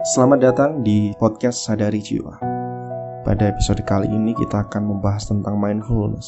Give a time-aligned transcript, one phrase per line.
[0.00, 2.40] Selamat datang di podcast Sadari Jiwa.
[3.20, 6.24] Pada episode kali ini kita akan membahas tentang mindfulness.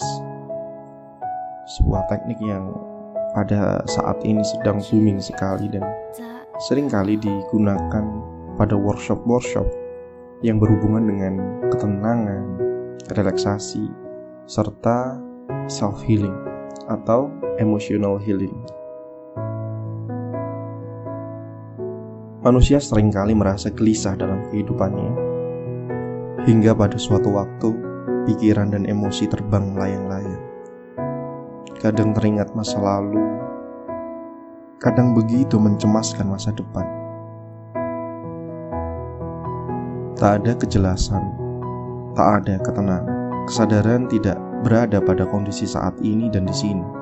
[1.80, 2.68] Sebuah teknik yang
[3.32, 5.89] pada saat ini sedang booming sekali dan
[6.68, 8.04] sering kali digunakan
[8.61, 9.64] pada workshop-workshop
[10.45, 11.34] yang berhubungan dengan
[11.73, 12.45] ketenangan,
[13.17, 13.89] relaksasi,
[14.45, 15.17] serta
[15.73, 16.36] self-healing
[16.93, 18.53] atau emotional healing.
[22.43, 25.14] Manusia sering kali merasa gelisah dalam kehidupannya,
[26.43, 27.71] hingga pada suatu waktu
[28.27, 30.43] pikiran dan emosi terbang melayang-layang.
[31.79, 33.23] Kadang teringat masa lalu,
[34.83, 36.83] kadang begitu mencemaskan masa depan.
[40.19, 41.23] Tak ada kejelasan,
[42.19, 43.47] tak ada ketenangan.
[43.47, 44.34] Kesadaran tidak
[44.67, 47.02] berada pada kondisi saat ini dan di sini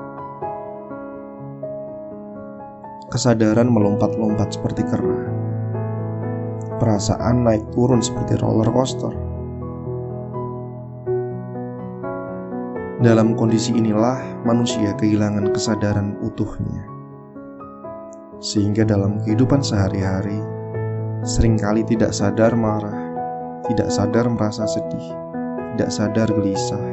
[3.11, 5.19] Kesadaran melompat-lompat seperti kera.
[6.79, 9.11] Perasaan naik turun seperti roller coaster.
[13.03, 14.15] Dalam kondisi inilah
[14.47, 16.87] manusia kehilangan kesadaran utuhnya.
[18.39, 20.39] Sehingga dalam kehidupan sehari-hari,
[21.27, 22.95] sering kali tidak sadar marah,
[23.67, 25.07] tidak sadar merasa sedih,
[25.75, 26.85] tidak sadar gelisah.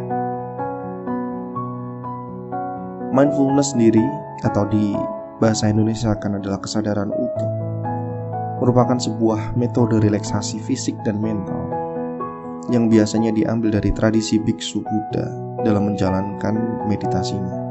[3.15, 4.03] Mindfulness sendiri
[4.43, 4.99] atau di
[5.39, 7.51] bahasa Indonesia akan adalah kesadaran utuh,
[8.59, 11.71] merupakan sebuah metode relaksasi fisik dan mental
[12.75, 15.27] yang biasanya diambil dari tradisi biksu Buddha
[15.63, 17.71] dalam menjalankan meditasinya.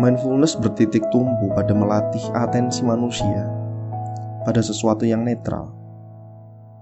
[0.00, 3.48] Mindfulness bertitik tumbuh pada melatih atensi manusia
[4.44, 5.68] pada sesuatu yang netral,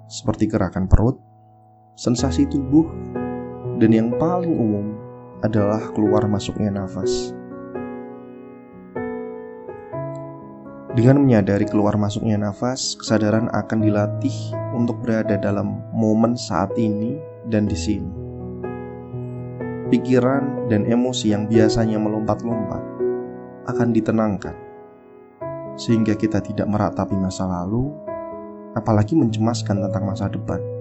[0.07, 1.19] seperti gerakan perut,
[1.99, 2.87] sensasi tubuh,
[3.83, 5.08] dan yang paling umum
[5.43, 7.35] adalah keluar masuknya nafas.
[10.99, 14.35] Dengan menyadari keluar masuknya nafas, kesadaran akan dilatih
[14.75, 18.11] untuk berada dalam momen saat ini dan di sini.
[19.95, 22.83] Pikiran dan emosi yang biasanya melompat-lompat
[23.71, 24.57] akan ditenangkan,
[25.79, 27.95] sehingga kita tidak meratapi masa lalu,
[28.75, 30.78] apalagi mencemaskan tentang masa depan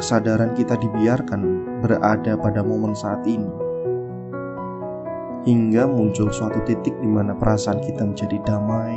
[0.00, 1.40] kesadaran kita dibiarkan
[1.84, 3.52] berada pada momen saat ini.
[5.44, 8.96] Hingga muncul suatu titik di mana perasaan kita menjadi damai,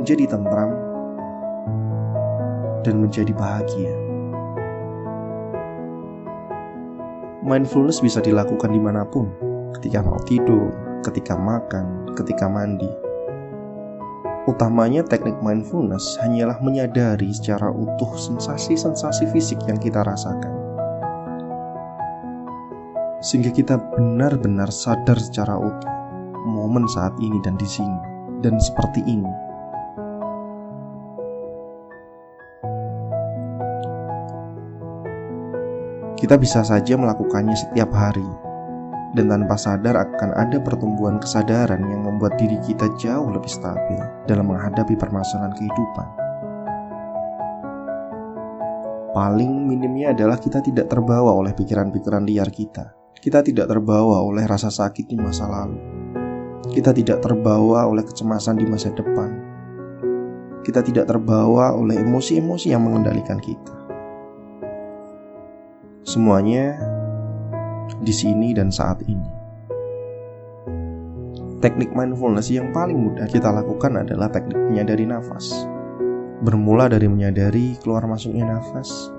[0.00, 0.72] menjadi tentram,
[2.84, 3.92] dan menjadi bahagia.
[7.44, 9.28] Mindfulness bisa dilakukan di mana pun,
[9.76, 10.68] ketika mau tidur,
[11.04, 12.88] ketika makan, ketika mandi,
[14.48, 20.56] Utamanya teknik mindfulness hanyalah menyadari secara utuh sensasi-sensasi fisik yang kita rasakan.
[23.20, 25.92] Sehingga kita benar-benar sadar secara utuh
[26.48, 28.00] momen saat ini dan di sini
[28.40, 29.28] dan seperti ini.
[36.16, 38.24] Kita bisa saja melakukannya setiap hari,
[39.16, 44.52] dan tanpa sadar akan ada pertumbuhan kesadaran yang membuat diri kita jauh lebih stabil dalam
[44.52, 46.08] menghadapi permasalahan kehidupan.
[49.16, 52.92] Paling minimnya adalah kita tidak terbawa oleh pikiran-pikiran liar kita.
[53.18, 55.80] Kita tidak terbawa oleh rasa sakit di masa lalu.
[56.68, 59.30] Kita tidak terbawa oleh kecemasan di masa depan.
[60.62, 63.74] Kita tidak terbawa oleh emosi-emosi yang mengendalikan kita.
[66.04, 66.76] Semuanya
[68.00, 69.28] di sini dan saat ini.
[71.58, 75.66] Teknik mindfulness yang paling mudah kita lakukan adalah teknik menyadari nafas.
[76.38, 79.10] Bermula dari menyadari keluar masuknya nafas,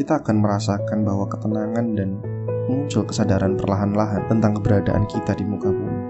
[0.00, 2.24] kita akan merasakan bahwa ketenangan dan
[2.70, 6.02] muncul kesadaran perlahan-lahan tentang keberadaan kita di muka bumi.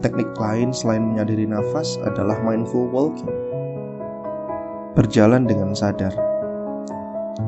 [0.00, 3.28] Teknik lain selain menyadari nafas adalah mindful walking.
[4.96, 6.29] Berjalan dengan sadar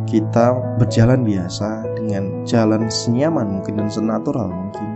[0.09, 4.89] kita berjalan biasa dengan jalan senyaman mungkin dan senatural mungkin.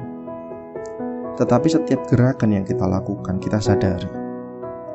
[1.36, 4.08] Tetapi setiap gerakan yang kita lakukan kita sadari.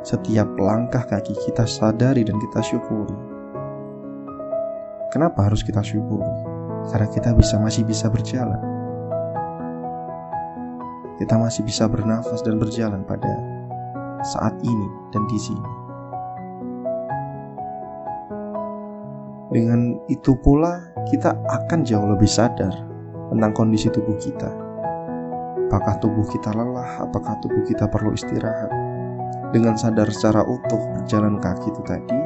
[0.01, 3.13] Setiap langkah kaki kita sadari dan kita syukuri.
[5.13, 6.33] Kenapa harus kita syukuri?
[6.89, 8.62] Karena kita bisa masih bisa berjalan.
[11.21, 13.30] Kita masih bisa bernafas dan berjalan pada
[14.25, 15.81] saat ini dan di sini.
[19.51, 20.80] Dengan itu pula,
[21.12, 22.71] kita akan jauh lebih sadar
[23.27, 24.48] tentang kondisi tubuh kita.
[25.68, 27.03] Apakah tubuh kita lelah?
[27.03, 28.71] Apakah tubuh kita perlu istirahat?
[29.51, 32.19] Dengan sadar secara utuh berjalan kaki itu tadi,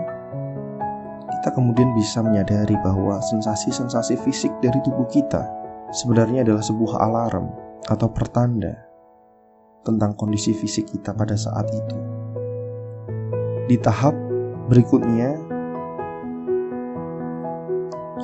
[1.46, 5.46] kita kemudian bisa menyadari bahwa sensasi-sensasi fisik dari tubuh kita
[5.94, 7.50] sebenarnya adalah sebuah alarm
[7.90, 8.74] atau pertanda
[9.86, 11.98] tentang kondisi fisik kita pada saat itu.
[13.66, 14.14] Di tahap
[14.70, 15.55] berikutnya,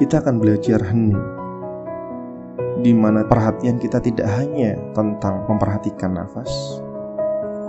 [0.02, 1.22] kita akan belajar hening,
[2.82, 6.50] di mana perhatian kita tidak hanya tentang memperhatikan nafas,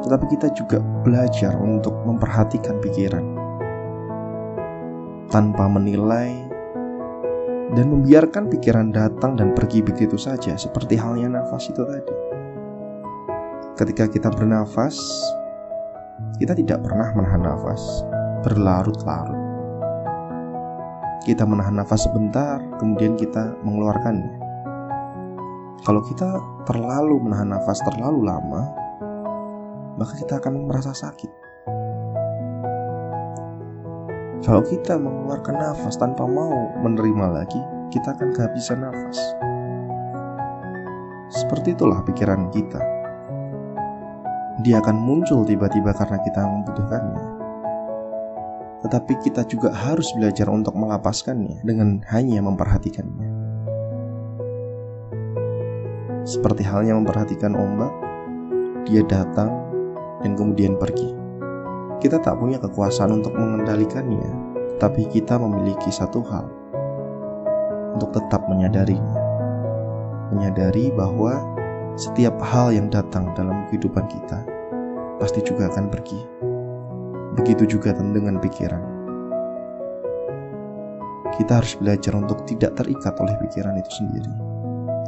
[0.00, 3.37] tetapi kita juga belajar untuk memperhatikan pikiran
[5.29, 6.32] tanpa menilai
[7.76, 12.17] dan membiarkan pikiran datang dan pergi begitu saja, seperti halnya nafas itu tadi.
[13.76, 14.96] Ketika kita bernafas,
[16.40, 18.08] kita tidak pernah menahan nafas
[18.40, 19.42] berlarut-larut.
[21.22, 24.42] Kita menahan nafas sebentar, kemudian kita mengeluarkannya.
[25.86, 26.26] Kalau kita
[26.66, 28.66] terlalu menahan nafas terlalu lama,
[30.02, 31.30] maka kita akan merasa sakit.
[34.42, 37.62] Kalau kita mengeluarkan nafas tanpa mau menerima lagi,
[37.94, 39.19] kita akan kehabisan nafas.
[41.30, 42.82] Seperti itulah pikiran kita.
[44.66, 47.31] Dia akan muncul tiba-tiba karena kita membutuhkannya.
[48.82, 53.31] Tetapi kita juga harus belajar untuk melepaskannya dengan hanya memperhatikannya.
[56.23, 57.90] Seperti halnya memperhatikan ombak,
[58.87, 59.50] dia datang
[60.23, 61.11] dan kemudian pergi.
[62.02, 64.31] Kita tak punya kekuasaan untuk mengendalikannya,
[64.79, 66.46] tapi kita memiliki satu hal
[67.94, 69.19] untuk tetap menyadarinya.
[70.34, 71.38] Menyadari bahwa
[71.94, 74.43] setiap hal yang datang dalam kehidupan kita
[75.20, 76.51] pasti juga akan pergi.
[77.38, 78.82] Begitu juga dengan pikiran.
[81.32, 84.34] Kita harus belajar untuk tidak terikat oleh pikiran itu sendiri.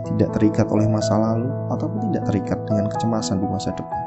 [0.08, 4.04] Tidak terikat oleh masa lalu ataupun tidak terikat dengan kecemasan di masa depan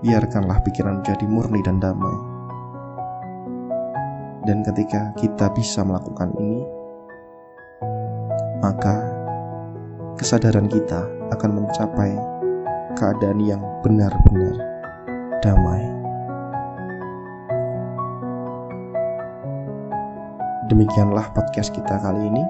[0.00, 2.16] biarkanlah pikiran menjadi murni dan damai.
[4.48, 6.64] Dan ketika kita bisa melakukan ini,
[8.64, 8.96] maka
[10.16, 11.04] kesadaran kita
[11.36, 12.16] akan mencapai
[12.96, 14.56] keadaan yang benar-benar
[15.40, 15.80] damai.
[20.68, 22.44] Demikianlah podcast kita kali ini.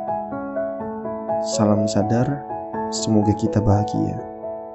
[1.57, 2.29] Salam sadar,
[2.93, 4.21] semoga kita bahagia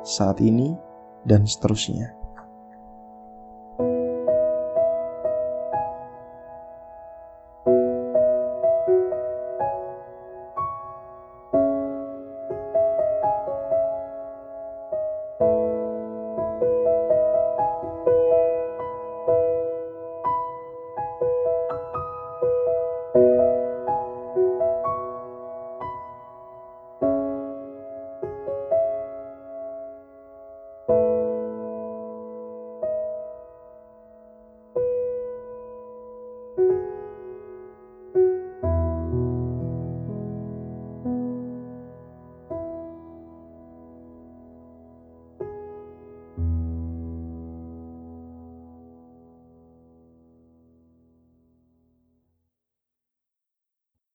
[0.02, 0.74] saat ini
[1.28, 2.15] dan seterusnya.